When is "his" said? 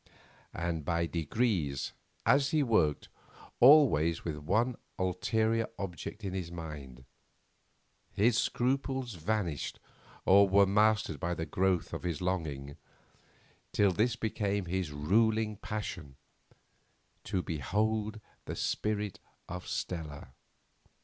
6.33-6.51, 8.11-8.35, 12.01-12.19, 14.65-14.91